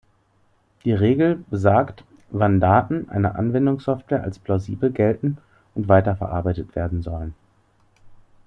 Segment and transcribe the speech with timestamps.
[0.83, 5.37] Die Regel besagt, wann Daten einer Anwendungssoftware als plausibel gelten
[5.75, 7.35] und weiterverarbeitet werden sollen.